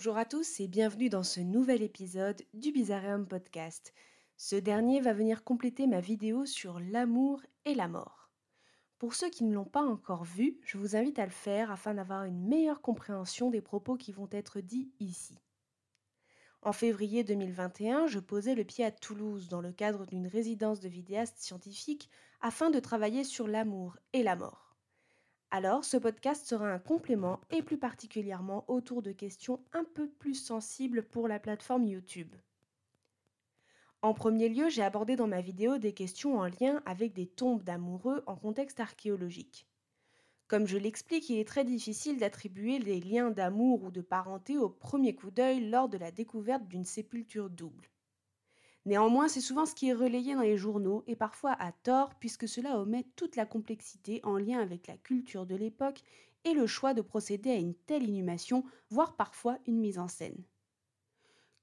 Bonjour 0.00 0.16
à 0.16 0.24
tous 0.24 0.60
et 0.60 0.66
bienvenue 0.66 1.10
dans 1.10 1.22
ce 1.22 1.40
nouvel 1.40 1.82
épisode 1.82 2.40
du 2.54 2.72
Bizarreum 2.72 3.26
Podcast. 3.26 3.92
Ce 4.38 4.56
dernier 4.56 4.98
va 5.02 5.12
venir 5.12 5.44
compléter 5.44 5.86
ma 5.86 6.00
vidéo 6.00 6.46
sur 6.46 6.80
l'amour 6.80 7.42
et 7.66 7.74
la 7.74 7.86
mort. 7.86 8.30
Pour 8.98 9.12
ceux 9.12 9.28
qui 9.28 9.44
ne 9.44 9.52
l'ont 9.52 9.66
pas 9.66 9.82
encore 9.82 10.24
vu, 10.24 10.58
je 10.64 10.78
vous 10.78 10.96
invite 10.96 11.18
à 11.18 11.26
le 11.26 11.30
faire 11.30 11.70
afin 11.70 11.92
d'avoir 11.92 12.24
une 12.24 12.48
meilleure 12.48 12.80
compréhension 12.80 13.50
des 13.50 13.60
propos 13.60 13.98
qui 13.98 14.10
vont 14.10 14.30
être 14.32 14.62
dits 14.62 14.90
ici. 15.00 15.36
En 16.62 16.72
février 16.72 17.22
2021, 17.22 18.06
je 18.06 18.20
posais 18.20 18.54
le 18.54 18.64
pied 18.64 18.86
à 18.86 18.90
Toulouse 18.90 19.48
dans 19.48 19.60
le 19.60 19.70
cadre 19.70 20.06
d'une 20.06 20.28
résidence 20.28 20.80
de 20.80 20.88
vidéaste 20.88 21.36
scientifique 21.40 22.08
afin 22.40 22.70
de 22.70 22.80
travailler 22.80 23.22
sur 23.22 23.46
l'amour 23.46 23.98
et 24.14 24.22
la 24.22 24.34
mort. 24.34 24.69
Alors, 25.52 25.84
ce 25.84 25.96
podcast 25.96 26.46
sera 26.46 26.70
un 26.70 26.78
complément 26.78 27.40
et 27.50 27.62
plus 27.62 27.76
particulièrement 27.76 28.64
autour 28.68 29.02
de 29.02 29.10
questions 29.10 29.58
un 29.72 29.82
peu 29.82 30.08
plus 30.08 30.34
sensibles 30.34 31.02
pour 31.02 31.26
la 31.26 31.40
plateforme 31.40 31.86
YouTube. 31.86 32.32
En 34.00 34.14
premier 34.14 34.48
lieu, 34.48 34.68
j'ai 34.68 34.82
abordé 34.82 35.16
dans 35.16 35.26
ma 35.26 35.40
vidéo 35.40 35.78
des 35.78 35.92
questions 35.92 36.38
en 36.38 36.46
lien 36.46 36.80
avec 36.86 37.12
des 37.12 37.26
tombes 37.26 37.64
d'amoureux 37.64 38.22
en 38.26 38.36
contexte 38.36 38.78
archéologique. 38.78 39.66
Comme 40.46 40.68
je 40.68 40.78
l'explique, 40.78 41.28
il 41.28 41.38
est 41.38 41.48
très 41.48 41.64
difficile 41.64 42.18
d'attribuer 42.18 42.78
des 42.78 43.00
liens 43.00 43.30
d'amour 43.30 43.82
ou 43.82 43.90
de 43.90 44.02
parenté 44.02 44.56
au 44.56 44.68
premier 44.68 45.16
coup 45.16 45.32
d'œil 45.32 45.68
lors 45.68 45.88
de 45.88 45.98
la 45.98 46.12
découverte 46.12 46.68
d'une 46.68 46.84
sépulture 46.84 47.50
double. 47.50 47.90
Néanmoins, 48.86 49.28
c'est 49.28 49.40
souvent 49.40 49.66
ce 49.66 49.74
qui 49.74 49.88
est 49.88 49.94
relayé 49.94 50.34
dans 50.34 50.40
les 50.40 50.56
journaux, 50.56 51.04
et 51.06 51.16
parfois 51.16 51.52
à 51.52 51.72
tort, 51.72 52.14
puisque 52.18 52.48
cela 52.48 52.78
omet 52.78 53.06
toute 53.14 53.36
la 53.36 53.46
complexité 53.46 54.20
en 54.24 54.38
lien 54.38 54.58
avec 54.58 54.86
la 54.86 54.96
culture 54.96 55.46
de 55.46 55.54
l'époque 55.54 56.00
et 56.44 56.54
le 56.54 56.66
choix 56.66 56.94
de 56.94 57.02
procéder 57.02 57.50
à 57.50 57.56
une 57.56 57.74
telle 57.74 58.08
inhumation, 58.08 58.64
voire 58.88 59.16
parfois 59.16 59.58
une 59.66 59.78
mise 59.78 59.98
en 59.98 60.08
scène. 60.08 60.42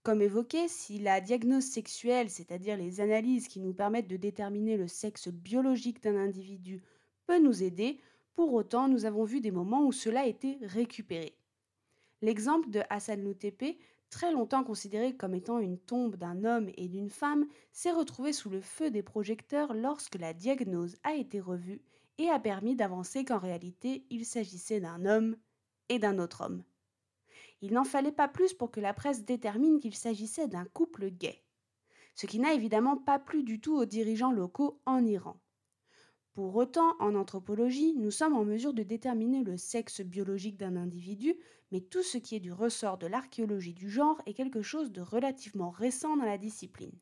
Comme 0.03 0.21
évoqué, 0.21 0.67
si 0.67 0.99
la 0.99 1.19
diagnose 1.19 1.65
sexuelle, 1.65 2.29
c'est-à-dire 2.29 2.77
les 2.77 3.01
analyses 3.01 3.47
qui 3.47 3.59
nous 3.59 3.73
permettent 3.73 4.07
de 4.07 4.15
déterminer 4.15 4.77
le 4.77 4.87
sexe 4.87 5.27
biologique 5.27 6.01
d'un 6.01 6.15
individu, 6.15 6.81
peut 7.25 7.39
nous 7.39 7.63
aider, 7.63 7.99
pour 8.35 8.53
autant 8.53 8.87
nous 8.87 9.05
avons 9.05 9.25
vu 9.25 9.41
des 9.41 9.51
moments 9.51 9.85
où 9.85 9.91
cela 9.91 10.21
a 10.21 10.27
été 10.27 10.59
récupéré. 10.61 11.35
L'exemple 12.21 12.69
de 12.69 12.81
Hassan 12.89 13.21
Loutepe 13.21 13.77
très 14.09 14.31
longtemps 14.31 14.63
considéré 14.63 15.15
comme 15.15 15.35
étant 15.35 15.59
une 15.59 15.77
tombe 15.77 16.15
d'un 16.15 16.43
homme 16.43 16.69
et 16.75 16.87
d'une 16.87 17.09
femme, 17.09 17.47
s'est 17.71 17.91
retrouvé 17.91 18.33
sous 18.33 18.49
le 18.49 18.61
feu 18.61 18.91
des 18.91 19.03
projecteurs 19.03 19.73
lorsque 19.73 20.15
la 20.15 20.33
diagnose 20.33 20.97
a 21.03 21.13
été 21.13 21.39
revue 21.39 21.81
et 22.17 22.29
a 22.29 22.39
permis 22.39 22.75
d'avancer 22.75 23.25
qu'en 23.25 23.37
réalité 23.37 24.05
il 24.09 24.25
s'agissait 24.25 24.79
d'un 24.79 25.05
homme 25.05 25.37
et 25.89 25.99
d'un 25.99 26.19
autre 26.19 26.41
homme. 26.45 26.63
Il 27.61 27.73
n'en 27.73 27.83
fallait 27.83 28.11
pas 28.11 28.27
plus 28.27 28.53
pour 28.53 28.71
que 28.71 28.79
la 28.79 28.93
presse 28.93 29.25
détermine 29.25 29.79
qu'il 29.79 29.95
s'agissait 29.95 30.47
d'un 30.47 30.65
couple 30.65 31.09
gay, 31.09 31.43
ce 32.15 32.27
qui 32.27 32.39
n'a 32.39 32.53
évidemment 32.53 32.97
pas 32.97 33.19
plu 33.19 33.43
du 33.43 33.59
tout 33.59 33.75
aux 33.75 33.85
dirigeants 33.85 34.31
locaux 34.31 34.79
en 34.85 35.05
Iran. 35.05 35.39
Pour 36.37 36.55
autant, 36.55 36.95
en 36.99 37.15
anthropologie, 37.15 37.95
nous 37.95 38.11
sommes 38.11 38.35
en 38.35 38.45
mesure 38.45 38.75
de 38.75 38.83
déterminer 38.83 39.43
le 39.43 39.57
sexe 39.57 40.01
biologique 40.01 40.55
d'un 40.55 40.75
individu, 40.75 41.35
mais 41.71 41.81
tout 41.81 42.03
ce 42.03 42.19
qui 42.19 42.35
est 42.35 42.39
du 42.39 42.51
ressort 42.51 42.99
de 42.99 43.07
l'archéologie 43.07 43.73
du 43.73 43.89
genre 43.89 44.21
est 44.27 44.35
quelque 44.35 44.61
chose 44.61 44.91
de 44.91 45.01
relativement 45.01 45.71
récent 45.71 46.15
dans 46.15 46.25
la 46.25 46.37
discipline. 46.37 46.93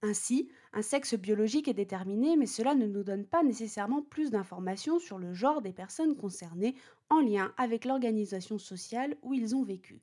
Ainsi, 0.00 0.48
un 0.72 0.80
sexe 0.80 1.12
biologique 1.14 1.68
est 1.68 1.74
déterminé, 1.74 2.38
mais 2.38 2.46
cela 2.46 2.74
ne 2.74 2.86
nous 2.86 3.04
donne 3.04 3.26
pas 3.26 3.42
nécessairement 3.42 4.00
plus 4.00 4.30
d'informations 4.30 4.98
sur 4.98 5.18
le 5.18 5.34
genre 5.34 5.60
des 5.60 5.74
personnes 5.74 6.16
concernées 6.16 6.74
en 7.10 7.20
lien 7.20 7.52
avec 7.58 7.84
l'organisation 7.84 8.56
sociale 8.56 9.18
où 9.20 9.34
ils 9.34 9.54
ont 9.54 9.62
vécu. 9.62 10.00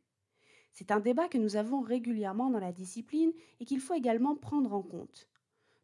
C'est 0.72 0.92
un 0.92 1.00
débat 1.00 1.28
que 1.28 1.40
nous 1.40 1.56
avons 1.56 1.82
régulièrement 1.82 2.52
dans 2.52 2.60
la 2.60 2.74
discipline 2.74 3.34
et 3.60 3.66
qu'il 3.66 3.80
faut 3.80 3.96
également 3.96 4.36
prendre 4.36 4.72
en 4.72 4.84
compte 4.84 5.31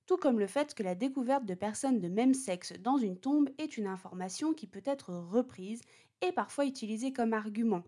tout 0.07 0.17
comme 0.17 0.39
le 0.39 0.47
fait 0.47 0.73
que 0.73 0.83
la 0.83 0.95
découverte 0.95 1.45
de 1.45 1.53
personnes 1.53 1.99
de 1.99 2.07
même 2.07 2.33
sexe 2.33 2.73
dans 2.81 2.97
une 2.97 3.17
tombe 3.17 3.49
est 3.57 3.77
une 3.77 3.87
information 3.87 4.53
qui 4.53 4.65
peut 4.65 4.81
être 4.85 5.13
reprise 5.13 5.81
et 6.21 6.31
parfois 6.31 6.65
utilisée 6.65 7.11
comme 7.11 7.33
argument. 7.33 7.83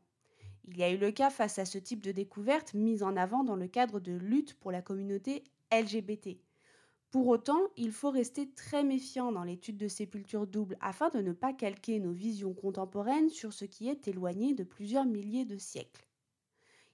Il 0.67 0.77
y 0.77 0.83
a 0.83 0.91
eu 0.91 0.97
le 0.97 1.11
cas 1.11 1.29
face 1.29 1.57
à 1.57 1.65
ce 1.65 1.77
type 1.77 2.03
de 2.03 2.11
découverte 2.11 2.73
mise 2.73 3.03
en 3.03 3.15
avant 3.15 3.45
dans 3.45 3.55
le 3.55 3.69
cadre 3.69 4.01
de 4.01 4.11
lutte 4.11 4.53
pour 4.55 4.71
la 4.71 4.81
communauté 4.81 5.45
LGBT. 5.71 6.37
Pour 7.09 7.27
autant, 7.27 7.61
il 7.77 7.91
faut 7.91 8.11
rester 8.11 8.51
très 8.51 8.83
méfiant 8.83 9.31
dans 9.31 9.43
l'étude 9.43 9.77
de 9.77 9.87
sépultures 9.87 10.45
doubles 10.45 10.77
afin 10.81 11.09
de 11.09 11.21
ne 11.21 11.31
pas 11.31 11.53
calquer 11.53 11.99
nos 11.99 12.11
visions 12.11 12.53
contemporaines 12.53 13.29
sur 13.29 13.53
ce 13.53 13.65
qui 13.65 13.87
est 13.87 14.09
éloigné 14.09 14.53
de 14.53 14.65
plusieurs 14.65 15.05
milliers 15.05 15.45
de 15.45 15.57
siècles. 15.57 16.08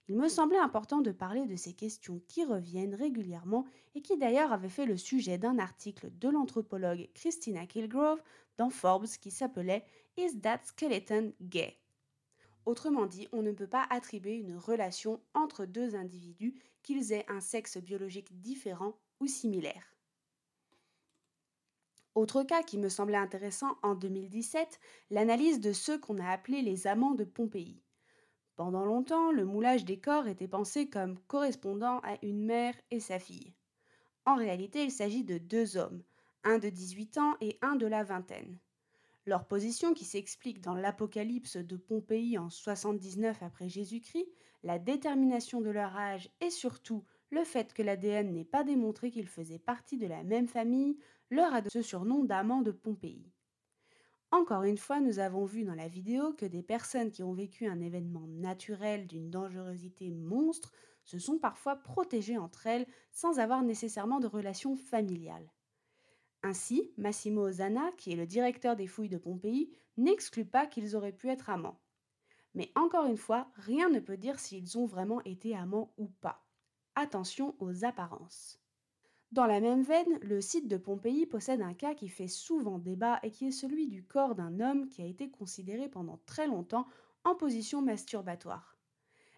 Il 0.07 0.17
me 0.17 0.29
semblait 0.29 0.59
important 0.59 1.01
de 1.01 1.11
parler 1.11 1.47
de 1.47 1.55
ces 1.55 1.73
questions 1.73 2.21
qui 2.27 2.45
reviennent 2.45 2.93
régulièrement 2.93 3.65
et 3.95 4.01
qui 4.01 4.17
d'ailleurs 4.17 4.51
avaient 4.51 4.69
fait 4.69 4.85
le 4.85 4.97
sujet 4.97 5.39
d'un 5.39 5.57
article 5.57 6.11
de 6.19 6.29
l'anthropologue 6.29 7.09
Christina 7.15 7.65
Kilgrove 7.65 8.21
dans 8.57 8.69
Forbes 8.69 9.07
qui 9.19 9.31
s'appelait 9.31 9.83
Is 10.17 10.39
That 10.41 10.61
Skeleton 10.63 11.33
Gay? 11.41 11.79
Autrement 12.65 13.07
dit, 13.07 13.27
on 13.31 13.41
ne 13.41 13.51
peut 13.51 13.67
pas 13.67 13.85
attribuer 13.89 14.35
une 14.35 14.57
relation 14.57 15.21
entre 15.33 15.65
deux 15.65 15.95
individus, 15.95 16.55
qu'ils 16.83 17.11
aient 17.11 17.25
un 17.27 17.41
sexe 17.41 17.77
biologique 17.77 18.39
différent 18.41 18.93
ou 19.19 19.27
similaire. 19.27 19.95
Autre 22.15 22.43
cas 22.43 22.63
qui 22.63 22.77
me 22.77 22.89
semblait 22.89 23.17
intéressant 23.17 23.75
en 23.83 23.93
2017, 23.93 24.79
l'analyse 25.09 25.59
de 25.59 25.73
ceux 25.73 25.99
qu'on 25.99 26.19
a 26.19 26.29
appelés 26.29 26.61
les 26.61 26.87
amants 26.87 27.13
de 27.13 27.23
Pompéi. 27.23 27.84
Pendant 28.55 28.85
longtemps, 28.85 29.31
le 29.31 29.43
moulage 29.43 29.83
des 29.83 29.99
corps 29.99 30.27
était 30.27 30.47
pensé 30.47 30.89
comme 30.89 31.19
correspondant 31.27 31.99
à 31.99 32.17
une 32.21 32.45
mère 32.45 32.73
et 32.89 33.01
sa 33.01 33.19
fille. 33.19 33.53
En 34.25 34.35
réalité, 34.35 34.83
il 34.83 34.91
s'agit 34.91 35.25
de 35.25 35.37
deux 35.37 35.75
hommes, 35.75 36.01
un 36.45 36.57
de 36.57 36.69
18 36.69 37.17
ans 37.17 37.35
et 37.41 37.57
un 37.61 37.75
de 37.75 37.85
la 37.85 38.03
vingtaine. 38.03 38.57
Leur 39.25 39.45
position, 39.45 39.93
qui 39.93 40.05
s'explique 40.05 40.61
dans 40.61 40.73
l'Apocalypse 40.75 41.57
de 41.57 41.75
Pompéi 41.75 42.37
en 42.37 42.49
79 42.49 43.43
après 43.43 43.67
Jésus-Christ, 43.67 44.27
la 44.63 44.79
détermination 44.79 45.59
de 45.59 45.69
leur 45.69 45.95
âge 45.97 46.29
et 46.39 46.49
surtout 46.49 47.03
le 47.31 47.43
fait 47.43 47.73
que 47.73 47.83
l'ADN 47.83 48.31
n'ait 48.31 48.45
pas 48.45 48.63
démontré 48.63 49.11
qu'ils 49.11 49.27
faisaient 49.27 49.59
partie 49.59 49.97
de 49.97 50.07
la 50.07 50.23
même 50.23 50.47
famille, 50.47 50.97
leur 51.29 51.53
a 51.53 51.61
donné 51.61 51.71
ce 51.71 51.81
surnom 51.81 52.23
d'amant 52.23 52.61
de 52.61 52.71
Pompéi. 52.71 53.31
Encore 54.35 54.63
une 54.63 54.77
fois, 54.77 54.99
nous 54.99 55.19
avons 55.19 55.45
vu 55.45 55.63
dans 55.63 55.75
la 55.75 55.87
vidéo 55.87 56.33
que 56.33 56.45
des 56.45 56.61
personnes 56.61 57.09
qui 57.09 57.23
ont 57.23 57.31
vécu 57.31 57.67
un 57.67 57.79
événement 57.79 58.27
naturel 58.27 59.07
d'une 59.07 59.29
dangerosité 59.29 60.09
monstre 60.09 60.73
se 61.05 61.19
sont 61.19 61.37
parfois 61.37 61.77
protégées 61.77 62.37
entre 62.37 62.67
elles 62.67 62.85
sans 63.13 63.39
avoir 63.39 63.63
nécessairement 63.63 64.19
de 64.19 64.27
relation 64.27 64.75
familiale. 64.75 65.49
Ainsi, 66.43 66.91
Massimo 66.97 67.47
Ozana, 67.47 67.93
qui 67.93 68.11
est 68.11 68.17
le 68.17 68.25
directeur 68.25 68.75
des 68.75 68.87
fouilles 68.87 69.07
de 69.07 69.17
Pompéi, 69.17 69.71
n'exclut 69.95 70.43
pas 70.43 70.67
qu'ils 70.67 70.97
auraient 70.97 71.13
pu 71.13 71.29
être 71.29 71.49
amants. 71.49 71.79
Mais 72.55 72.73
encore 72.75 73.05
une 73.05 73.15
fois, 73.15 73.47
rien 73.55 73.87
ne 73.87 74.01
peut 74.01 74.17
dire 74.17 74.41
s'ils 74.41 74.77
ont 74.77 74.85
vraiment 74.85 75.21
été 75.23 75.55
amants 75.55 75.93
ou 75.97 76.07
pas. 76.19 76.45
Attention 76.95 77.55
aux 77.59 77.85
apparences. 77.85 78.59
Dans 79.35 79.47
la 79.47 79.59
même 79.59 79.83
veine, 79.83 80.17
le 80.21 80.39
site 80.39 80.69
de 80.69 80.77
Pompéi 80.77 81.25
possède 81.25 81.61
un 81.61 81.73
cas 81.73 81.93
qui 81.93 82.07
fait 82.07 82.29
souvent 82.29 82.79
débat 82.79 83.19
et 83.21 83.31
qui 83.31 83.47
est 83.47 83.51
celui 83.51 83.85
du 83.85 84.01
corps 84.01 84.33
d'un 84.33 84.61
homme 84.61 84.87
qui 84.87 85.01
a 85.01 85.05
été 85.05 85.29
considéré 85.29 85.89
pendant 85.89 86.21
très 86.25 86.47
longtemps 86.47 86.87
en 87.25 87.35
position 87.35 87.81
masturbatoire. 87.81 88.77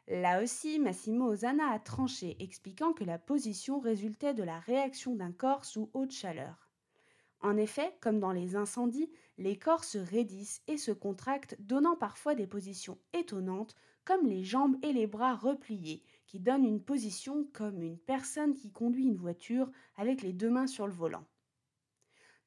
Là 0.08 0.44
aussi, 0.44 0.78
Massimo 0.78 1.32
Ozana 1.32 1.72
a 1.72 1.80
tranché, 1.80 2.38
expliquant 2.40 2.94
que 2.94 3.06
la 3.06 3.18
position 3.18 3.80
résultait 3.80 4.36
de 4.36 4.44
la 4.44 4.60
réaction 4.60 5.16
d'un 5.16 5.32
corps 5.32 5.66
sous 5.66 5.90
haute 5.96 6.12
chaleur. 6.12 6.70
En 7.42 7.58
effet, 7.58 7.92
comme 8.00 8.20
dans 8.20 8.32
les 8.32 8.56
incendies, 8.56 9.10
les 9.40 9.58
corps 9.58 9.84
se 9.84 9.98
raidissent 9.98 10.62
et 10.68 10.78
se 10.78 10.92
contractent, 10.92 11.56
donnant 11.58 11.96
parfois 11.96 12.36
des 12.36 12.46
positions 12.46 13.00
étonnantes, 13.14 13.74
comme 14.08 14.26
les 14.26 14.46
jambes 14.46 14.78
et 14.84 14.94
les 14.94 15.06
bras 15.06 15.36
repliés, 15.36 16.02
qui 16.28 16.40
donne 16.40 16.64
une 16.64 16.82
position 16.82 17.46
comme 17.52 17.84
une 17.84 17.98
personne 17.98 18.56
qui 18.56 18.72
conduit 18.72 19.04
une 19.04 19.18
voiture 19.18 19.70
avec 19.98 20.22
les 20.22 20.32
deux 20.32 20.50
mains 20.50 20.66
sur 20.66 20.88
le 20.88 20.94
volant. 20.94 21.26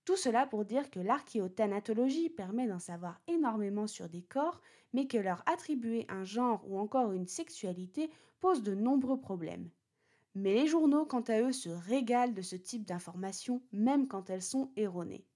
Tout 0.06 0.16
cela 0.16 0.46
pour 0.46 0.64
dire 0.64 0.90
que 0.90 1.00
l'archéothanatologie 1.00 2.30
permet 2.30 2.66
d'en 2.66 2.78
savoir 2.78 3.20
énormément 3.28 3.86
sur 3.86 4.08
des 4.08 4.22
corps, 4.22 4.62
mais 4.94 5.06
que 5.06 5.18
leur 5.18 5.42
attribuer 5.46 6.06
un 6.08 6.24
genre 6.24 6.64
ou 6.66 6.78
encore 6.78 7.12
une 7.12 7.26
sexualité 7.26 8.10
pose 8.40 8.62
de 8.62 8.74
nombreux 8.74 9.20
problèmes. 9.20 9.68
Mais 10.34 10.54
les 10.54 10.66
journaux, 10.66 11.04
quant 11.04 11.24
à 11.28 11.42
eux, 11.42 11.52
se 11.52 11.68
régalent 11.68 12.32
de 12.32 12.40
ce 12.40 12.56
type 12.56 12.86
d'informations, 12.86 13.60
même 13.70 14.08
quand 14.08 14.30
elles 14.30 14.40
sont 14.40 14.70
erronées. 14.76 15.26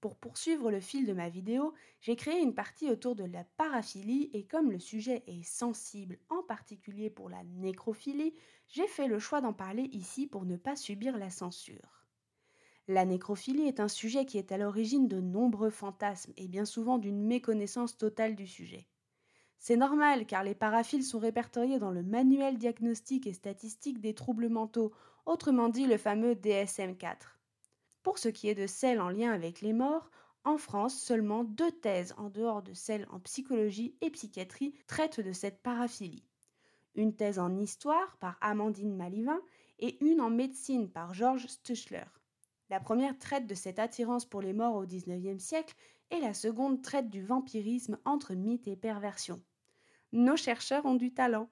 Pour 0.00 0.16
poursuivre 0.16 0.70
le 0.70 0.80
fil 0.80 1.06
de 1.06 1.12
ma 1.12 1.28
vidéo, 1.28 1.72
j'ai 2.00 2.16
créé 2.16 2.40
une 2.40 2.54
partie 2.54 2.90
autour 2.90 3.16
de 3.16 3.24
la 3.24 3.44
paraphilie 3.56 4.30
et 4.34 4.44
comme 4.44 4.70
le 4.70 4.78
sujet 4.78 5.22
est 5.26 5.42
sensible, 5.42 6.18
en 6.28 6.42
particulier 6.42 7.08
pour 7.08 7.30
la 7.30 7.42
nécrophilie, 7.44 8.34
j'ai 8.68 8.86
fait 8.86 9.08
le 9.08 9.18
choix 9.18 9.40
d'en 9.40 9.54
parler 9.54 9.84
ici 9.92 10.26
pour 10.26 10.44
ne 10.44 10.56
pas 10.56 10.76
subir 10.76 11.16
la 11.16 11.30
censure. 11.30 12.04
La 12.88 13.04
nécrophilie 13.04 13.66
est 13.66 13.80
un 13.80 13.88
sujet 13.88 14.26
qui 14.26 14.38
est 14.38 14.52
à 14.52 14.58
l'origine 14.58 15.08
de 15.08 15.20
nombreux 15.20 15.70
fantasmes 15.70 16.32
et 16.36 16.46
bien 16.46 16.64
souvent 16.64 16.98
d'une 16.98 17.24
méconnaissance 17.26 17.96
totale 17.96 18.36
du 18.36 18.46
sujet. 18.46 18.86
C'est 19.58 19.76
normal 19.76 20.26
car 20.26 20.44
les 20.44 20.54
paraphiles 20.54 21.04
sont 21.04 21.18
répertoriés 21.18 21.78
dans 21.78 21.90
le 21.90 22.02
manuel 22.02 22.58
diagnostique 22.58 23.26
et 23.26 23.32
statistique 23.32 24.00
des 24.00 24.14
troubles 24.14 24.50
mentaux, 24.50 24.92
autrement 25.24 25.68
dit 25.68 25.86
le 25.86 25.96
fameux 25.96 26.34
DSM-4. 26.34 27.35
Pour 28.06 28.18
ce 28.18 28.28
qui 28.28 28.48
est 28.48 28.54
de 28.54 28.68
celles 28.68 29.00
en 29.00 29.08
lien 29.08 29.32
avec 29.32 29.62
les 29.62 29.72
morts, 29.72 30.12
en 30.44 30.58
France, 30.58 30.96
seulement 30.96 31.42
deux 31.42 31.72
thèses 31.72 32.14
en 32.18 32.30
dehors 32.30 32.62
de 32.62 32.72
celles 32.72 33.04
en 33.10 33.18
psychologie 33.18 33.96
et 34.00 34.10
psychiatrie 34.10 34.74
traitent 34.86 35.18
de 35.18 35.32
cette 35.32 35.60
paraphilie. 35.60 36.22
Une 36.94 37.16
thèse 37.16 37.40
en 37.40 37.58
histoire 37.58 38.16
par 38.18 38.38
Amandine 38.40 38.94
Malivin 38.94 39.40
et 39.80 39.98
une 40.04 40.20
en 40.20 40.30
médecine 40.30 40.88
par 40.88 41.14
Georges 41.14 41.48
Stuchler. 41.48 42.04
La 42.70 42.78
première 42.78 43.18
traite 43.18 43.48
de 43.48 43.56
cette 43.56 43.80
attirance 43.80 44.24
pour 44.24 44.40
les 44.40 44.52
morts 44.52 44.76
au 44.76 44.86
XIXe 44.86 45.42
siècle 45.42 45.74
et 46.12 46.20
la 46.20 46.32
seconde 46.32 46.82
traite 46.82 47.10
du 47.10 47.24
vampirisme 47.24 47.98
entre 48.04 48.34
mythe 48.34 48.68
et 48.68 48.76
perversion. 48.76 49.42
Nos 50.12 50.36
chercheurs 50.36 50.86
ont 50.86 50.94
du 50.94 51.12
talent. 51.12 51.50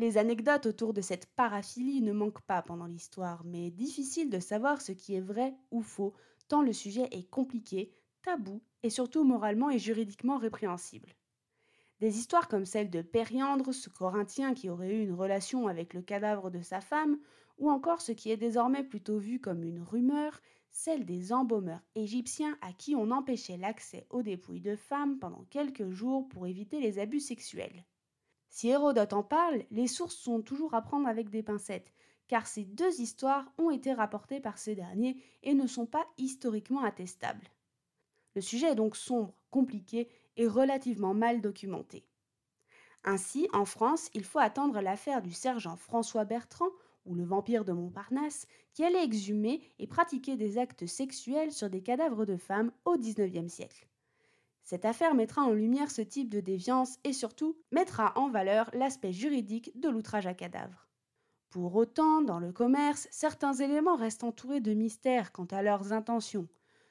Les 0.00 0.16
anecdotes 0.16 0.64
autour 0.64 0.94
de 0.94 1.02
cette 1.02 1.26
paraphilie 1.26 2.00
ne 2.00 2.14
manquent 2.14 2.40
pas 2.40 2.62
pendant 2.62 2.86
l'histoire, 2.86 3.44
mais 3.44 3.70
difficile 3.70 4.30
de 4.30 4.40
savoir 4.40 4.80
ce 4.80 4.92
qui 4.92 5.14
est 5.14 5.20
vrai 5.20 5.54
ou 5.70 5.82
faux, 5.82 6.14
tant 6.48 6.62
le 6.62 6.72
sujet 6.72 7.06
est 7.10 7.28
compliqué, 7.28 7.92
tabou 8.22 8.62
et 8.82 8.88
surtout 8.88 9.24
moralement 9.24 9.68
et 9.68 9.78
juridiquement 9.78 10.38
répréhensible. 10.38 11.10
Des 11.98 12.16
histoires 12.16 12.48
comme 12.48 12.64
celle 12.64 12.88
de 12.88 13.02
Périandre, 13.02 13.74
ce 13.74 13.90
Corinthien 13.90 14.54
qui 14.54 14.70
aurait 14.70 14.90
eu 14.90 15.02
une 15.02 15.12
relation 15.12 15.68
avec 15.68 15.92
le 15.92 16.00
cadavre 16.00 16.50
de 16.50 16.62
sa 16.62 16.80
femme, 16.80 17.18
ou 17.58 17.70
encore 17.70 18.00
ce 18.00 18.12
qui 18.12 18.30
est 18.30 18.38
désormais 18.38 18.84
plutôt 18.84 19.18
vu 19.18 19.38
comme 19.38 19.64
une 19.64 19.82
rumeur, 19.82 20.40
celle 20.70 21.04
des 21.04 21.30
embaumeurs 21.30 21.84
égyptiens 21.94 22.56
à 22.62 22.72
qui 22.72 22.96
on 22.96 23.10
empêchait 23.10 23.58
l'accès 23.58 24.06
aux 24.08 24.22
dépouilles 24.22 24.62
de 24.62 24.76
femmes 24.76 25.18
pendant 25.18 25.44
quelques 25.50 25.90
jours 25.90 26.26
pour 26.30 26.46
éviter 26.46 26.80
les 26.80 26.98
abus 26.98 27.20
sexuels. 27.20 27.84
Si 28.50 28.68
Hérodote 28.68 29.12
en 29.12 29.22
parle, 29.22 29.64
les 29.70 29.86
sources 29.86 30.16
sont 30.16 30.42
toujours 30.42 30.74
à 30.74 30.82
prendre 30.82 31.08
avec 31.08 31.30
des 31.30 31.42
pincettes, 31.42 31.92
car 32.26 32.46
ces 32.46 32.64
deux 32.64 33.00
histoires 33.00 33.50
ont 33.58 33.70
été 33.70 33.92
rapportées 33.92 34.40
par 34.40 34.58
ce 34.58 34.70
dernier 34.72 35.16
et 35.42 35.54
ne 35.54 35.66
sont 35.66 35.86
pas 35.86 36.06
historiquement 36.18 36.82
attestables. 36.82 37.48
Le 38.34 38.40
sujet 38.40 38.72
est 38.72 38.76
donc 38.76 38.96
sombre, 38.96 39.34
compliqué 39.50 40.08
et 40.36 40.46
relativement 40.46 41.14
mal 41.14 41.40
documenté. 41.40 42.04
Ainsi, 43.04 43.48
en 43.52 43.64
France, 43.64 44.10
il 44.14 44.24
faut 44.24 44.38
attendre 44.40 44.80
l'affaire 44.80 45.22
du 45.22 45.32
sergent 45.32 45.76
François 45.76 46.24
Bertrand, 46.24 46.68
ou 47.06 47.14
le 47.14 47.24
vampire 47.24 47.64
de 47.64 47.72
Montparnasse, 47.72 48.46
qui 48.74 48.84
allait 48.84 49.02
exhumer 49.02 49.62
et 49.78 49.86
pratiquer 49.86 50.36
des 50.36 50.58
actes 50.58 50.86
sexuels 50.86 51.52
sur 51.52 51.70
des 51.70 51.82
cadavres 51.82 52.26
de 52.26 52.36
femmes 52.36 52.72
au 52.84 52.98
XIXe 52.98 53.50
siècle. 53.50 53.89
Cette 54.62 54.84
affaire 54.84 55.14
mettra 55.14 55.42
en 55.42 55.52
lumière 55.52 55.90
ce 55.90 56.02
type 56.02 56.28
de 56.28 56.40
déviance 56.40 56.98
et 57.04 57.12
surtout 57.12 57.58
mettra 57.72 58.12
en 58.16 58.30
valeur 58.30 58.70
l'aspect 58.72 59.12
juridique 59.12 59.72
de 59.78 59.88
l'outrage 59.88 60.26
à 60.26 60.34
cadavre. 60.34 60.88
Pour 61.50 61.74
autant, 61.74 62.22
dans 62.22 62.38
le 62.38 62.52
commerce, 62.52 63.08
certains 63.10 63.54
éléments 63.54 63.96
restent 63.96 64.24
entourés 64.24 64.60
de 64.60 64.72
mystères 64.72 65.32
quant 65.32 65.46
à 65.46 65.62
leurs 65.62 65.92
intentions, 65.92 66.48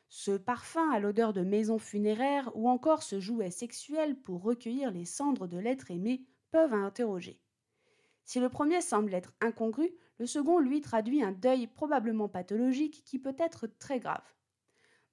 ce 0.10 0.31
parfum 0.31 0.89
à 0.92 1.00
l'odeur 1.00 1.33
de 1.33 1.42
maison 1.42 1.77
funéraire 1.77 2.51
ou 2.56 2.68
encore 2.68 3.04
ce 3.04 3.19
jouet 3.19 3.51
sexuel 3.51 4.19
pour 4.19 4.42
recueillir 4.42 4.92
les 4.92 5.06
cendres 5.06 5.48
de 5.48 5.57
l'être 5.57 5.92
aimé 5.92 6.25
peuvent 6.51 6.74
interroger. 6.74 7.39
Si 8.25 8.39
le 8.39 8.50
premier 8.50 8.81
semble 8.81 9.13
être 9.13 9.33
incongru, 9.39 9.92
le 10.18 10.25
second 10.25 10.60
lui 10.60 10.81
traduit 10.81 11.24
un 11.24 11.31
deuil 11.31 11.68
probablement 11.68 12.27
pathologique 12.27 13.04
qui 13.06 13.19
peut 13.19 13.36
être 13.38 13.68
très 13.68 14.00
grave. 14.00 14.36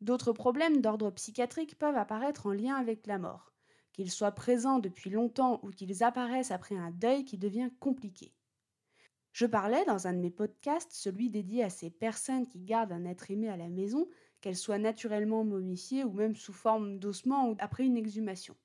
D'autres 0.01 0.33
problèmes 0.33 0.81
d'ordre 0.81 1.11
psychiatrique 1.11 1.79
peuvent 1.79 1.97
apparaître 1.97 2.47
en 2.47 2.53
lien 2.53 2.75
avec 2.75 3.07
la 3.07 3.19
mort, 3.19 3.53
qu'ils 3.93 4.11
soient 4.11 4.33
présents 4.33 4.79
depuis 4.79 5.11
longtemps 5.11 5.61
ou 5.63 5.71
qu'ils 5.71 6.05
apparaissent 6.05 6.51
après 6.51 6.77
un 6.77 6.91
deuil 6.91 7.25
qui 7.25 7.39
devient 7.39 7.71
compliqué. 7.81 8.35
Je 9.33 9.47
parlais 9.47 9.85
dans 9.85 10.07
un 10.07 10.15
de 10.15 10.19
mes 10.19 10.31
podcasts, 10.31 10.93
celui 10.93 11.29
dédié 11.29 11.63
à 11.63 11.71
ces 11.71 11.91
personnes 11.91 12.47
qui 12.47 12.61
gardent 12.61 12.93
un 12.93 13.05
être 13.05 13.31
aimé 13.31 13.49
à 13.49 13.57
la 13.57 13.69
maison, 13.69 14.09
qu'elle 14.41 14.57
soit 14.57 14.79
naturellement 14.79 15.45
momifiée 15.45 16.05
ou 16.05 16.13
même 16.13 16.37
sous 16.37 16.53
forme 16.53 16.99
d'ossement 16.99 17.51
ou 17.51 17.57
après 17.59 17.85
une 17.85 17.97
exhumation. 17.97 18.57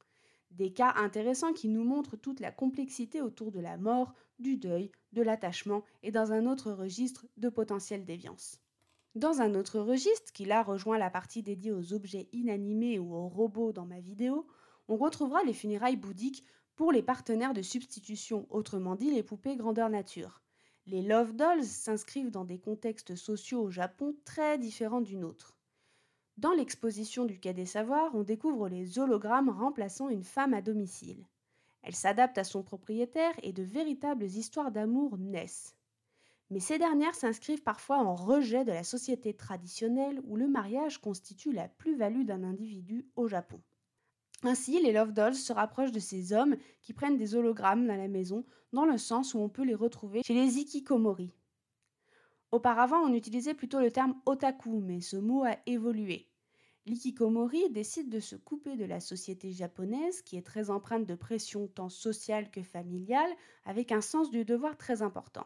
Des 0.52 0.74
cas 0.74 0.94
intéressants 0.98 1.54
qui 1.54 1.70
nous 1.70 1.84
montrent 1.84 2.18
toute 2.18 2.42
la 2.42 2.52
complexité 2.52 3.22
autour 3.22 3.52
de 3.52 3.60
la 3.60 3.78
mort, 3.78 4.14
du 4.40 4.58
deuil, 4.58 4.92
de 5.14 5.22
l'attachement 5.22 5.84
et 6.04 6.12
dans 6.12 6.34
un 6.34 6.46
autre 6.46 6.72
registre 6.72 7.26
de 7.38 7.50
potentielle 7.50 8.06
déviance. 8.06 8.60
Dans 9.16 9.42
un 9.42 9.56
autre 9.56 9.80
registre, 9.80 10.32
qui 10.32 10.46
là 10.46 10.64
rejoint 10.64 10.98
la 10.98 11.10
partie 11.10 11.44
dédiée 11.44 11.74
aux 11.74 11.92
objets 11.92 12.30
inanimés 12.32 12.98
ou 12.98 13.14
aux 13.14 13.28
robots 13.28 13.74
dans 13.74 13.86
ma 13.86 14.00
vidéo, 14.00 14.48
on 14.88 14.96
retrouvera 14.96 15.44
les 15.44 15.54
funérailles 15.54 15.98
bouddhiques 15.98 16.46
pour 16.76 16.94
les 16.94 17.04
partenaires 17.04 17.54
de 17.54 17.62
substitution, 17.62 18.48
autrement 18.50 18.96
dit 18.96 19.12
les 19.12 19.22
poupées 19.22 19.58
grandeur 19.58 19.90
nature. 19.90 20.42
Les 20.88 21.02
love 21.02 21.36
dolls 21.36 21.66
s'inscrivent 21.66 22.32
dans 22.32 22.46
des 22.46 22.58
contextes 22.58 23.16
sociaux 23.16 23.62
au 23.64 23.70
Japon 23.70 24.16
très 24.24 24.58
différents 24.58 25.02
du 25.02 25.18
nôtre. 25.18 25.58
Dans 26.38 26.54
l'exposition 26.54 27.26
du 27.26 27.40
Quai 27.40 27.54
des 27.54 27.66
Savoirs, 27.66 28.16
on 28.16 28.24
découvre 28.24 28.70
les 28.70 28.98
hologrammes 28.98 29.50
remplaçant 29.50 30.08
une 30.08 30.24
femme 30.24 30.54
à 30.54 30.62
domicile. 30.62 31.28
Elle 31.84 31.96
s'adapte 31.96 32.38
à 32.38 32.46
son 32.46 32.64
propriétaire 32.64 33.34
et 33.44 33.52
de 33.52 33.64
véritables 33.64 34.24
histoires 34.24 34.72
d'amour 34.72 35.18
naissent. 35.18 35.76
Mais 36.52 36.60
ces 36.60 36.78
dernières 36.78 37.16
s'inscrivent 37.16 37.64
parfois 37.64 37.98
en 38.00 38.14
rejet 38.14 38.66
de 38.66 38.74
la 38.74 38.84
société 38.84 39.34
traditionnelle 39.34 40.22
où 40.26 40.36
le 40.36 40.50
mariage 40.50 41.00
constitue 41.00 41.54
la 41.54 41.70
plus-value 41.70 42.26
d'un 42.26 42.44
individu 42.44 43.08
au 43.16 43.30
Japon. 43.30 43.62
Ainsi, 44.44 44.82
les 44.82 44.92
Love 44.92 45.14
Dolls 45.14 45.36
se 45.36 45.54
rapprochent 45.54 45.94
de 45.94 46.00
ces 46.00 46.34
hommes 46.34 46.58
qui 46.82 46.92
prennent 46.92 47.18
des 47.18 47.36
hologrammes 47.36 47.88
dans 47.88 47.96
la 47.96 48.10
maison, 48.10 48.44
dans 48.74 48.86
le 48.86 48.98
sens 48.98 49.34
où 49.34 49.40
on 49.40 49.48
peut 49.48 49.64
les 49.64 49.76
retrouver 49.76 50.24
chez 50.24 50.34
les 50.34 50.58
ikikomori. 50.58 51.32
Auparavant, 52.52 53.00
on 53.00 53.14
utilisait 53.14 53.54
plutôt 53.54 53.80
le 53.80 53.92
terme 53.92 54.20
otaku, 54.26 54.82
mais 54.82 55.00
ce 55.00 55.16
mot 55.16 55.46
a 55.46 55.56
évolué. 55.68 56.28
L'ikikomori 56.86 57.70
décide 57.70 58.10
de 58.10 58.20
se 58.20 58.36
couper 58.36 58.76
de 58.76 58.84
la 58.84 59.00
société 59.00 59.54
japonaise, 59.54 60.22
qui 60.22 60.36
est 60.36 60.46
très 60.46 60.70
empreinte 60.70 61.06
de 61.06 61.16
pression 61.16 61.68
tant 61.68 61.88
sociale 61.88 62.52
que 62.52 62.62
familiale, 62.62 63.32
avec 63.64 63.94
un 63.94 64.02
sens 64.02 64.32
du 64.32 64.44
devoir 64.44 64.76
très 64.76 65.02
important. 65.02 65.46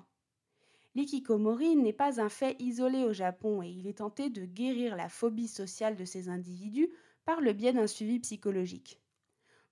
L'ikikomori 0.96 1.76
n'est 1.76 1.92
pas 1.92 2.22
un 2.22 2.30
fait 2.30 2.56
isolé 2.60 3.04
au 3.04 3.12
Japon 3.12 3.62
et 3.62 3.70
il 3.70 3.86
est 3.86 3.98
tenté 3.98 4.30
de 4.30 4.46
guérir 4.46 4.96
la 4.96 5.10
phobie 5.10 5.50
sociale 5.50 5.98
de 5.98 6.06
ces 6.06 6.30
individus 6.30 6.90
par 7.26 7.42
le 7.42 7.52
biais 7.52 7.74
d'un 7.74 7.88
suivi 7.88 8.20
psychologique. 8.20 9.02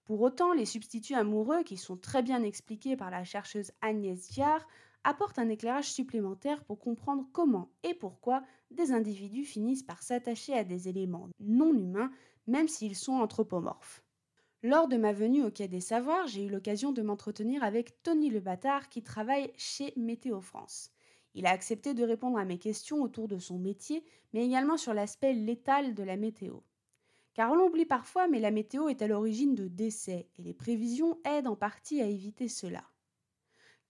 Pour 0.03 0.19
autant, 0.19 0.51
les 0.51 0.65
substituts 0.65 1.15
amoureux, 1.15 1.63
qui 1.63 1.77
sont 1.77 1.95
très 1.95 2.23
bien 2.23 2.43
expliqués 2.43 2.97
par 2.97 3.09
la 3.09 3.23
chercheuse 3.23 3.71
Agnès 3.79 4.29
Viard, 4.31 4.67
apportent 5.05 5.39
un 5.39 5.47
éclairage 5.47 5.91
supplémentaire 5.91 6.63
pour 6.65 6.79
comprendre 6.79 7.25
comment 7.31 7.71
et 7.83 7.93
pourquoi 7.93 8.43
des 8.71 8.91
individus 8.91 9.45
finissent 9.45 9.83
par 9.83 10.03
s'attacher 10.03 10.53
à 10.53 10.65
des 10.65 10.89
éléments 10.89 11.29
non 11.39 11.73
humains, 11.73 12.11
même 12.47 12.67
s'ils 12.67 12.97
sont 12.97 13.13
anthropomorphes. 13.13 14.03
Lors 14.61 14.89
de 14.89 14.97
ma 14.97 15.13
venue 15.13 15.43
au 15.43 15.51
Quai 15.51 15.69
des 15.69 15.81
Savoirs, 15.81 16.27
j'ai 16.27 16.43
eu 16.43 16.49
l'occasion 16.49 16.91
de 16.91 17.01
m'entretenir 17.01 17.63
avec 17.63 18.01
Tony 18.03 18.29
Le 18.29 18.39
Bâtard 18.41 18.89
qui 18.89 19.03
travaille 19.03 19.51
chez 19.57 19.93
Météo 19.95 20.41
France. 20.41 20.89
Il 21.35 21.45
a 21.45 21.51
accepté 21.51 21.93
de 21.93 22.03
répondre 22.03 22.37
à 22.37 22.45
mes 22.45 22.59
questions 22.59 23.01
autour 23.01 23.27
de 23.27 23.39
son 23.39 23.57
métier, 23.57 24.05
mais 24.33 24.45
également 24.45 24.77
sur 24.77 24.93
l'aspect 24.93 25.33
létal 25.33 25.93
de 25.93 26.03
la 26.03 26.17
météo. 26.17 26.59
Car 27.33 27.51
on 27.51 27.55
l'oublie 27.55 27.85
parfois, 27.85 28.27
mais 28.27 28.39
la 28.39 28.51
météo 28.51 28.87
est 28.89 29.01
à 29.01 29.07
l'origine 29.07 29.55
de 29.55 29.67
décès, 29.67 30.29
et 30.37 30.43
les 30.43 30.53
prévisions 30.53 31.17
aident 31.25 31.47
en 31.47 31.55
partie 31.55 32.01
à 32.01 32.05
éviter 32.05 32.47
cela. 32.47 32.83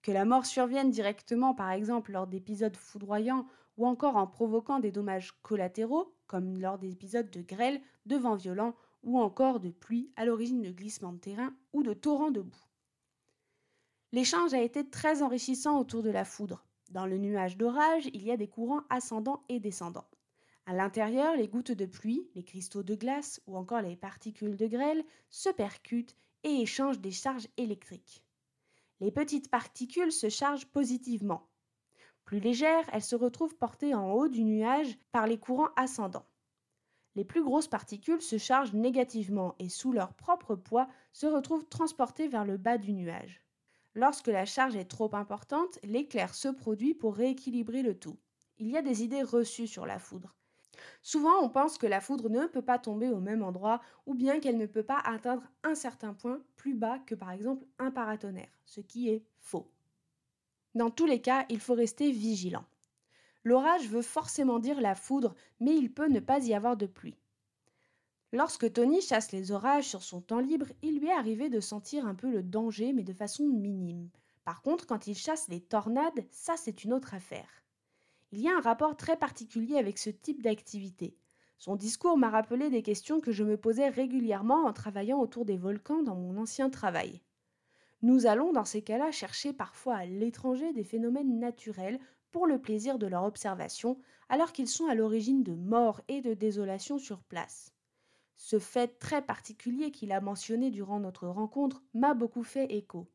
Que 0.01 0.11
la 0.11 0.25
mort 0.25 0.45
survienne 0.45 0.91
directement, 0.91 1.53
par 1.53 1.71
exemple 1.71 2.11
lors 2.11 2.27
d'épisodes 2.27 2.75
foudroyants 2.75 3.45
ou 3.77 3.87
encore 3.87 4.17
en 4.17 4.27
provoquant 4.27 4.79
des 4.79 4.91
dommages 4.91 5.31
collatéraux, 5.41 6.13
comme 6.27 6.59
lors 6.59 6.77
d'épisodes 6.77 7.29
de 7.29 7.41
grêle, 7.41 7.81
de 8.05 8.15
vents 8.15 8.35
violents 8.35 8.75
ou 9.03 9.19
encore 9.19 9.59
de 9.59 9.69
pluie 9.69 10.11
à 10.15 10.25
l'origine 10.25 10.61
de 10.61 10.71
glissements 10.71 11.13
de 11.13 11.19
terrain 11.19 11.53
ou 11.73 11.83
de 11.83 11.93
torrents 11.93 12.31
de 12.31 12.41
boue. 12.41 12.65
L'échange 14.11 14.53
a 14.53 14.61
été 14.61 14.89
très 14.89 15.21
enrichissant 15.21 15.79
autour 15.79 16.03
de 16.03 16.09
la 16.09 16.23
foudre. 16.23 16.65
Dans 16.89 17.05
le 17.05 17.17
nuage 17.17 17.57
d'orage, 17.57 18.09
il 18.13 18.23
y 18.23 18.31
a 18.31 18.37
des 18.37 18.47
courants 18.47 18.83
ascendants 18.89 19.43
et 19.49 19.59
descendants. 19.59 20.09
À 20.65 20.73
l'intérieur, 20.73 21.35
les 21.35 21.47
gouttes 21.47 21.71
de 21.71 21.85
pluie, 21.85 22.29
les 22.35 22.43
cristaux 22.43 22.83
de 22.83 22.95
glace 22.95 23.41
ou 23.47 23.57
encore 23.57 23.81
les 23.81 23.95
particules 23.95 24.55
de 24.55 24.67
grêle 24.67 25.03
se 25.29 25.49
percutent 25.49 26.15
et 26.43 26.61
échangent 26.61 26.99
des 26.99 27.11
charges 27.11 27.47
électriques. 27.57 28.23
Les 28.99 29.11
petites 29.11 29.49
particules 29.49 30.11
se 30.11 30.29
chargent 30.29 30.67
positivement, 30.67 31.49
plus 32.25 32.39
légères, 32.39 32.89
elles 32.93 33.03
se 33.03 33.15
retrouvent 33.15 33.55
portées 33.57 33.93
en 33.93 34.11
haut 34.11 34.29
du 34.29 34.43
nuage 34.43 34.97
par 35.11 35.27
les 35.27 35.37
courants 35.37 35.73
ascendants. 35.75 36.25
Les 37.15 37.25
plus 37.25 37.43
grosses 37.43 37.67
particules 37.67 38.21
se 38.21 38.37
chargent 38.37 38.73
négativement 38.73 39.55
et 39.59 39.69
sous 39.69 39.91
leur 39.91 40.13
propre 40.13 40.55
poids 40.55 40.87
se 41.11 41.27
retrouvent 41.27 41.67
transportées 41.67 42.27
vers 42.27 42.45
le 42.45 42.57
bas 42.57 42.77
du 42.77 42.93
nuage. 42.93 43.42
Lorsque 43.95 44.27
la 44.27 44.45
charge 44.45 44.75
est 44.75 44.89
trop 44.89 45.13
importante, 45.15 45.79
l'éclair 45.83 46.33
se 46.33 46.47
produit 46.47 46.93
pour 46.93 47.15
rééquilibrer 47.15 47.83
le 47.83 47.97
tout. 47.97 48.17
Il 48.57 48.69
y 48.69 48.77
a 48.77 48.81
des 48.81 49.03
idées 49.03 49.23
reçues 49.23 49.67
sur 49.67 49.85
la 49.85 49.99
foudre. 49.99 50.35
Souvent, 51.01 51.41
on 51.41 51.49
pense 51.49 51.77
que 51.77 51.85
la 51.85 52.01
foudre 52.01 52.29
ne 52.29 52.47
peut 52.47 52.61
pas 52.61 52.79
tomber 52.79 53.09
au 53.09 53.19
même 53.19 53.43
endroit 53.43 53.81
ou 54.05 54.15
bien 54.15 54.39
qu'elle 54.39 54.57
ne 54.57 54.65
peut 54.65 54.83
pas 54.83 54.99
atteindre 54.99 55.43
un 55.63 55.75
certain 55.75 56.13
point 56.13 56.41
plus 56.55 56.73
bas 56.73 56.99
que 56.99 57.15
par 57.15 57.31
exemple 57.31 57.65
un 57.77 57.91
paratonnerre, 57.91 58.59
ce 58.65 58.81
qui 58.81 59.09
est 59.09 59.23
faux. 59.39 59.71
Dans 60.75 60.89
tous 60.89 61.05
les 61.05 61.21
cas, 61.21 61.45
il 61.49 61.59
faut 61.59 61.75
rester 61.75 62.11
vigilant. 62.11 62.65
L'orage 63.43 63.87
veut 63.89 64.01
forcément 64.01 64.59
dire 64.59 64.81
la 64.81 64.95
foudre, 64.95 65.35
mais 65.59 65.75
il 65.75 65.93
peut 65.93 66.07
ne 66.07 66.19
pas 66.19 66.39
y 66.39 66.53
avoir 66.53 66.77
de 66.77 66.87
pluie. 66.87 67.17
Lorsque 68.35 68.73
Tony 68.73 68.99
chasse 68.99 69.31
les 69.31 69.51
orages 69.51 69.87
sur 69.87 70.01
son 70.01 70.19
temps 70.19 70.39
libre, 70.39 70.65
il 70.81 70.99
lui 70.99 71.09
est 71.09 71.13
arrivé 71.13 71.49
de 71.49 71.59
sentir 71.59 72.07
un 72.07 72.15
peu 72.15 72.31
le 72.31 72.41
danger, 72.41 72.91
mais 72.91 73.03
de 73.03 73.13
façon 73.13 73.45
minime. 73.45 74.09
Par 74.43 74.63
contre, 74.63 74.87
quand 74.87 75.05
il 75.05 75.13
chasse 75.13 75.47
les 75.49 75.61
tornades, 75.61 76.25
ça 76.31 76.55
c'est 76.57 76.83
une 76.83 76.93
autre 76.93 77.13
affaire. 77.13 77.63
Il 78.31 78.41
y 78.41 78.49
a 78.49 78.57
un 78.57 78.61
rapport 78.61 78.97
très 78.97 79.17
particulier 79.17 79.77
avec 79.77 79.99
ce 79.99 80.09
type 80.09 80.41
d'activité. 80.41 81.15
Son 81.59 81.75
discours 81.75 82.17
m'a 82.17 82.31
rappelé 82.31 82.71
des 82.71 82.81
questions 82.81 83.19
que 83.19 83.31
je 83.31 83.43
me 83.43 83.55
posais 83.55 83.87
régulièrement 83.87 84.65
en 84.65 84.73
travaillant 84.73 85.19
autour 85.19 85.45
des 85.45 85.57
volcans 85.57 86.01
dans 86.01 86.15
mon 86.15 86.35
ancien 86.41 86.71
travail. 86.71 87.21
Nous 88.01 88.25
allons 88.25 88.51
dans 88.51 88.65
ces 88.65 88.81
cas-là 88.81 89.11
chercher 89.11 89.53
parfois 89.53 89.97
à 89.97 90.05
l'étranger 90.07 90.73
des 90.73 90.83
phénomènes 90.83 91.37
naturels 91.37 91.99
pour 92.31 92.47
le 92.47 92.59
plaisir 92.59 92.97
de 92.97 93.05
leur 93.05 93.25
observation, 93.25 93.99
alors 94.27 94.53
qu'ils 94.53 94.67
sont 94.67 94.87
à 94.87 94.95
l'origine 94.95 95.43
de 95.43 95.53
mort 95.53 96.01
et 96.07 96.21
de 96.21 96.33
désolation 96.33 96.97
sur 96.97 97.21
place. 97.21 97.72
Ce 98.45 98.59
fait 98.59 98.99
très 98.99 99.21
particulier 99.21 99.89
qu'il 99.89 100.11
a 100.11 100.19
mentionné 100.19 100.69
durant 100.69 100.99
notre 100.99 101.29
rencontre 101.29 101.81
m'a 101.93 102.13
beaucoup 102.13 102.43
fait 102.43 102.73
écho. 102.73 103.07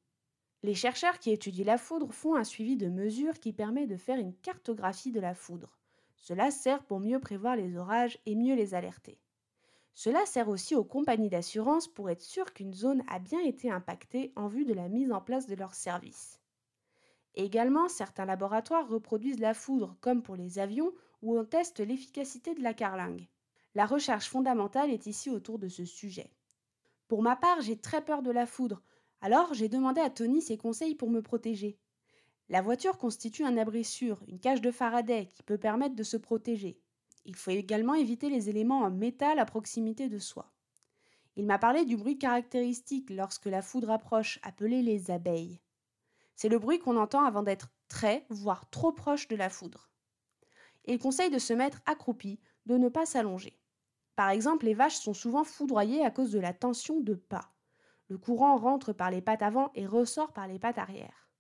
Les 0.63 0.75
chercheurs 0.75 1.19
qui 1.19 1.31
étudient 1.33 1.67
la 1.67 1.77
foudre 1.77 2.15
font 2.15 2.35
un 2.35 2.45
suivi 2.45 2.79
de 2.79 2.89
mesures 2.89 3.39
qui 3.39 3.53
permet 3.53 3.87
de 3.87 3.99
faire 3.99 4.19
une 4.19 4.35
cartographie 4.35 5.13
de 5.13 5.21
la 5.21 5.35
foudre. 5.35 5.77
Cela 6.17 6.51
sert 6.51 6.83
pour 6.83 6.99
mieux 6.99 7.21
prévoir 7.21 7.57
les 7.57 7.77
orages 7.77 8.19
et 8.25 8.35
mieux 8.37 8.55
les 8.55 8.73
alerter. 8.73 9.21
Cela 9.93 10.25
sert 10.25 10.49
aussi 10.49 10.75
aux 10.75 10.83
compagnies 10.83 11.29
d'assurance 11.29 11.89
pour 11.89 12.09
être 12.09 12.23
sûr 12.23 12.55
qu'une 12.55 12.73
zone 12.73 13.05
a 13.07 13.19
bien 13.19 13.41
été 13.41 13.71
impactée 13.71 14.33
en 14.35 14.49
vue 14.49 14.65
de 14.65 14.73
la 14.73 14.89
mise 14.89 15.13
en 15.13 15.21
place 15.21 15.47
de 15.47 15.57
leurs 15.57 15.75
services. 15.75 16.41
Également, 17.35 17.91
certains 17.91 18.25
laboratoires 18.25 18.89
reproduisent 18.89 19.41
la 19.41 19.53
foudre 19.53 19.95
comme 20.01 20.23
pour 20.23 20.37
les 20.37 20.59
avions 20.59 20.95
où 21.21 21.39
on 21.39 21.45
teste 21.45 21.81
l'efficacité 21.81 22.55
de 22.55 22.63
la 22.63 22.73
carlingue. 22.73 23.29
La 23.79 23.87
recherche 23.87 24.29
fondamentale 24.29 24.91
est 24.91 25.07
ici 25.07 25.31
autour 25.31 25.61
de 25.61 25.69
ce 25.69 25.85
sujet. 25.85 26.33
Pour 27.07 27.23
ma 27.23 27.37
part, 27.37 27.61
j'ai 27.61 27.77
très 27.77 28.05
peur 28.05 28.23
de 28.23 28.33
la 28.33 28.45
foudre, 28.45 28.83
alors 29.21 29.55
j'ai 29.55 29.69
demandé 29.69 30.01
à 30.01 30.11
Tony 30.11 30.43
ses 30.43 30.57
conseils 30.57 30.97
pour 30.97 31.11
me 31.11 31.23
protéger. 31.23 31.79
La 32.49 32.61
voiture 32.61 32.99
constitue 32.99 33.45
un 33.45 33.57
abri 33.57 33.85
sûr, 33.85 34.21
une 34.27 34.41
cage 34.41 34.61
de 34.61 34.73
Faraday 34.73 35.31
qui 35.33 35.45
peut 35.45 35.59
permettre 35.59 35.95
de 35.95 36.03
se 36.03 36.17
protéger. 36.17 36.81
Il 37.25 37.37
faut 37.37 37.53
également 37.53 37.95
éviter 37.95 38.31
les 38.31 38.49
éléments 38.49 38.81
en 38.81 38.91
métal 38.91 39.39
à 39.39 39.45
proximité 39.45 40.09
de 40.09 40.19
soi. 40.19 40.51
Il 41.37 41.47
m'a 41.47 41.61
parlé 41.61 41.85
du 41.85 41.97
bruit 41.97 42.19
caractéristique 42.19 43.11
lorsque 43.11 43.47
la 43.47 43.63
foudre 43.63 43.93
approche, 43.93 44.41
appelé 44.43 44.83
les 44.83 45.13
abeilles. 45.13 45.61
C'est 46.35 46.49
le 46.49 46.59
bruit 46.59 46.81
qu'on 46.81 46.97
entend 46.97 47.25
avant 47.25 47.45
d'être 47.45 47.69
très, 47.87 48.27
voire 48.29 48.69
trop 48.71 48.91
proche 48.91 49.29
de 49.29 49.37
la 49.37 49.49
foudre. 49.49 49.89
Il 50.87 50.99
conseille 50.99 51.31
de 51.31 51.39
se 51.39 51.53
mettre 51.53 51.81
accroupi, 51.87 52.41
de 52.67 52.77
ne 52.77 52.89
pas 52.89 53.07
s'allonger. 53.07 53.58
Par 54.19 54.31
exemple, 54.31 54.67
les 54.67 54.75
vaches 54.75 54.97
sont 54.97 55.15
souvent 55.15 55.45
foudroyées 55.45 56.05
à 56.05 56.11
cause 56.11 56.33
de 56.33 56.41
la 56.41 56.53
tension 56.53 56.99
de 56.99 57.15
pas. 57.15 57.53
Le 58.09 58.19
courant 58.19 58.57
rentre 58.57 58.93
par 58.93 59.13
les 59.13 59.21
pattes 59.21 59.45
avant 59.45 59.71
et 59.77 59.87
ressort 59.87 60.33
par 60.33 60.49
les 60.49 60.59
pattes 60.59 60.79
arrière. 60.79 61.31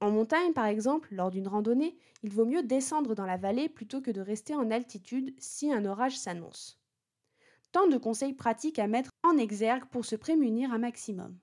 En 0.00 0.10
montagne, 0.10 0.54
par 0.54 0.64
exemple, 0.64 1.14
lors 1.14 1.30
d'une 1.30 1.46
randonnée, 1.46 1.98
il 2.22 2.32
vaut 2.32 2.46
mieux 2.46 2.62
descendre 2.62 3.14
dans 3.14 3.26
la 3.26 3.36
vallée 3.36 3.68
plutôt 3.68 4.00
que 4.00 4.10
de 4.10 4.22
rester 4.22 4.54
en 4.54 4.70
altitude 4.70 5.34
si 5.36 5.70
un 5.70 5.84
orage 5.84 6.16
s'annonce. 6.16 6.80
Tant 7.70 7.86
de 7.86 7.98
conseils 7.98 8.32
pratiques 8.32 8.78
à 8.78 8.86
mettre 8.86 9.10
en 9.22 9.36
exergue 9.36 9.84
pour 9.90 10.06
se 10.06 10.16
prémunir 10.16 10.72
un 10.72 10.78
maximum. 10.78 11.38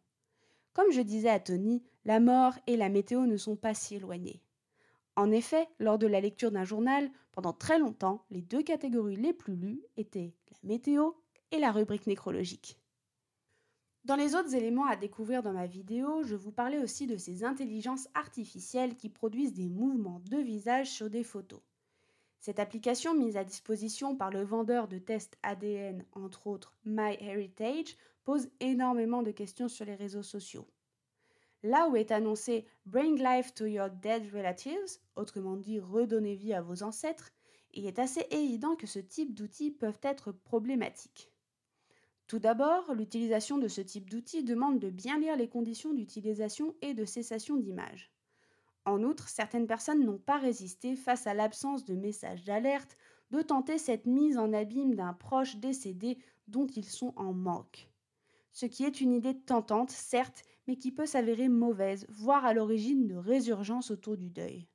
Comme 0.73 0.89
je 0.89 1.01
disais 1.01 1.29
à 1.29 1.39
Tony, 1.39 1.83
la 2.03 2.19
mort 2.19 2.55
et 2.65 2.77
la 2.77 2.89
météo 2.89 3.27
ne 3.27 3.37
sont 3.37 3.57
pas 3.57 3.75
si 3.75 3.97
éloignées. 3.97 4.41
En 5.15 5.29
effet, 5.29 5.69
lors 5.77 5.99
de 5.99 6.07
la 6.07 6.19
lecture 6.19 6.49
d'un 6.49 6.63
journal, 6.63 7.11
pendant 7.37 7.53
très 7.53 7.77
longtemps, 7.77 8.25
les 8.31 8.41
deux 8.41 8.63
catégories 8.63 9.15
les 9.15 9.31
plus 9.31 9.55
lues 9.55 9.83
étaient 9.95 10.33
la 10.49 10.57
météo 10.69 11.11
et 11.51 11.59
la 11.59 11.71
rubrique 11.71 12.07
nécrologique. 12.07 12.79
Dans 14.05 14.15
les 14.15 14.33
autres 14.33 14.55
éléments 14.55 14.87
à 14.87 14.95
découvrir 14.95 15.43
dans 15.43 15.53
ma 15.53 15.67
vidéo, 15.67 16.23
je 16.23 16.33
vous 16.33 16.51
parlais 16.51 16.79
aussi 16.79 17.05
de 17.05 17.15
ces 17.15 17.43
intelligences 17.43 18.07
artificielles 18.15 18.95
qui 18.95 19.09
produisent 19.09 19.53
des 19.53 19.69
mouvements 19.69 20.19
de 20.31 20.37
visage 20.37 20.89
sur 20.89 21.11
des 21.11 21.23
photos. 21.23 21.61
Cette 22.39 22.57
application 22.57 23.13
mise 23.13 23.37
à 23.37 23.43
disposition 23.43 24.15
par 24.15 24.31
le 24.31 24.41
vendeur 24.41 24.87
de 24.87 24.97
tests 24.97 25.37
ADN, 25.43 26.05
entre 26.13 26.47
autres 26.47 26.75
MyHeritage, 26.85 27.97
pose 28.23 28.49
énormément 28.61 29.21
de 29.21 29.29
questions 29.29 29.67
sur 29.67 29.85
les 29.85 29.93
réseaux 29.93 30.23
sociaux. 30.23 30.67
Là 31.63 31.89
où 31.89 31.95
est 31.95 32.11
annoncé 32.11 32.65
Bring 32.85 33.21
life 33.21 33.53
to 33.53 33.65
your 33.65 33.89
dead 33.89 34.31
relatives, 34.33 34.99
autrement 35.15 35.57
dit 35.57 35.79
redonner 35.79 36.35
vie 36.35 36.53
à 36.53 36.61
vos 36.61 36.83
ancêtres, 36.83 37.31
il 37.73 37.85
est 37.85 37.99
assez 37.99 38.25
évident 38.31 38.75
que 38.75 38.87
ce 38.87 38.99
type 38.99 39.33
d'outils 39.33 39.71
peuvent 39.71 39.99
être 40.01 40.31
problématiques. 40.31 41.31
Tout 42.27 42.39
d'abord, 42.39 42.93
l'utilisation 42.93 43.57
de 43.57 43.67
ce 43.67 43.81
type 43.81 44.09
d'outil 44.09 44.43
demande 44.43 44.79
de 44.79 44.89
bien 44.89 45.19
lire 45.19 45.37
les 45.37 45.47
conditions 45.47 45.93
d'utilisation 45.93 46.75
et 46.81 46.93
de 46.93 47.05
cessation 47.05 47.55
d'image. 47.55 48.11
En 48.85 49.03
outre, 49.03 49.29
certaines 49.29 49.67
personnes 49.67 50.03
n'ont 50.03 50.17
pas 50.17 50.37
résisté 50.37 50.95
face 50.95 51.27
à 51.27 51.33
l'absence 51.33 51.85
de 51.85 51.95
messages 51.95 52.43
d'alerte 52.43 52.97
de 53.31 53.41
tenter 53.41 53.77
cette 53.77 54.05
mise 54.05 54.37
en 54.37 54.53
abîme 54.53 54.95
d'un 54.95 55.13
proche 55.13 55.57
décédé 55.57 56.17
dont 56.47 56.67
ils 56.67 56.85
sont 56.85 57.13
en 57.17 57.33
manque. 57.33 57.89
Ce 58.53 58.65
qui 58.65 58.85
est 58.85 59.01
une 59.01 59.13
idée 59.13 59.37
tentante, 59.37 59.91
certes, 59.91 60.43
mais 60.67 60.77
qui 60.77 60.91
peut 60.91 61.05
s'avérer 61.05 61.49
mauvaise, 61.49 62.05
voire 62.09 62.45
à 62.45 62.53
l'origine 62.53 63.07
de 63.07 63.15
résurgence 63.15 63.91
autour 63.91 64.17
du 64.17 64.29
deuil. 64.29 64.67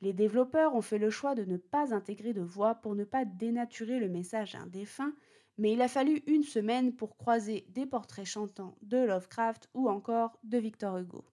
Les 0.00 0.12
développeurs 0.12 0.74
ont 0.74 0.82
fait 0.82 0.98
le 0.98 1.10
choix 1.10 1.34
de 1.34 1.44
ne 1.44 1.56
pas 1.56 1.94
intégrer 1.94 2.32
de 2.32 2.42
voix 2.42 2.74
pour 2.74 2.94
ne 2.94 3.04
pas 3.04 3.24
dénaturer 3.24 4.00
le 4.00 4.08
message 4.08 4.54
à 4.54 4.60
un 4.60 4.66
défunt 4.66 5.14
mais 5.58 5.72
il 5.72 5.82
a 5.82 5.88
fallu 5.88 6.22
une 6.26 6.42
semaine 6.42 6.94
pour 6.94 7.16
croiser 7.16 7.66
des 7.68 7.86
portraits 7.86 8.24
chantants 8.24 8.76
de 8.82 8.96
Lovecraft 8.96 9.68
ou 9.74 9.88
encore 9.88 10.38
de 10.44 10.58
Victor 10.58 10.98
Hugo. 10.98 11.24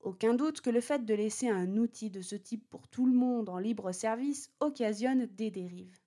Aucun 0.00 0.34
doute 0.34 0.60
que 0.60 0.70
le 0.70 0.80
fait 0.80 1.04
de 1.04 1.14
laisser 1.14 1.48
un 1.48 1.76
outil 1.76 2.10
de 2.10 2.20
ce 2.20 2.36
type 2.36 2.68
pour 2.68 2.88
tout 2.88 3.06
le 3.06 3.14
monde 3.14 3.48
en 3.48 3.58
libre 3.58 3.92
service 3.92 4.50
occasionne 4.60 5.26
des 5.26 5.50
dérives. 5.50 5.98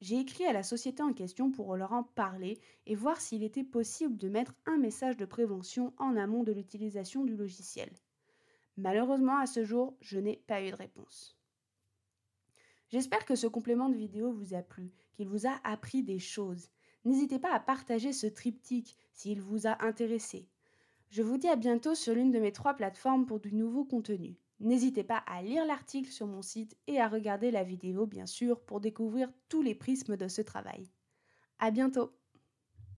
J'ai 0.00 0.20
écrit 0.20 0.44
à 0.44 0.52
la 0.52 0.62
société 0.62 1.02
en 1.02 1.12
question 1.12 1.50
pour 1.50 1.74
leur 1.76 1.92
en 1.92 2.04
parler 2.04 2.60
et 2.86 2.94
voir 2.94 3.20
s'il 3.20 3.42
était 3.42 3.64
possible 3.64 4.16
de 4.16 4.28
mettre 4.28 4.54
un 4.66 4.76
message 4.76 5.16
de 5.16 5.24
prévention 5.24 5.92
en 5.98 6.16
amont 6.16 6.44
de 6.44 6.52
l'utilisation 6.52 7.24
du 7.24 7.36
logiciel. 7.36 7.90
Malheureusement, 8.76 9.38
à 9.38 9.46
ce 9.46 9.64
jour, 9.64 9.96
je 10.00 10.20
n'ai 10.20 10.36
pas 10.36 10.62
eu 10.62 10.70
de 10.70 10.76
réponse. 10.76 11.36
J'espère 12.90 13.24
que 13.24 13.34
ce 13.34 13.48
complément 13.48 13.88
de 13.88 13.96
vidéo 13.96 14.32
vous 14.32 14.54
a 14.54 14.62
plu, 14.62 14.92
qu'il 15.14 15.28
vous 15.28 15.46
a 15.46 15.60
appris 15.64 16.04
des 16.04 16.20
choses. 16.20 16.70
N'hésitez 17.04 17.40
pas 17.40 17.52
à 17.52 17.58
partager 17.58 18.12
ce 18.12 18.28
triptyque 18.28 18.96
s'il 19.12 19.40
vous 19.40 19.66
a 19.66 19.84
intéressé. 19.84 20.48
Je 21.10 21.22
vous 21.22 21.38
dis 21.38 21.48
à 21.48 21.56
bientôt 21.56 21.94
sur 21.96 22.14
l'une 22.14 22.30
de 22.30 22.38
mes 22.38 22.52
trois 22.52 22.74
plateformes 22.74 23.26
pour 23.26 23.40
du 23.40 23.52
nouveau 23.52 23.84
contenu. 23.84 24.38
N'hésitez 24.60 25.02
pas 25.04 25.16
à 25.16 25.42
lire 25.42 25.64
l'article 25.64 26.10
sur 26.12 26.26
mon 26.28 26.42
site 26.42 26.76
et 26.86 27.00
à 27.00 27.08
regarder 27.08 27.50
la 27.50 27.64
vidéo 27.64 28.06
bien 28.06 28.26
sûr 28.26 28.64
pour 28.64 28.80
découvrir 28.80 29.32
tous 29.48 29.62
les 29.62 29.74
prismes 29.74 30.16
de 30.16 30.28
ce 30.28 30.42
travail. 30.42 30.92
À 31.58 31.70
bientôt! 31.70 32.18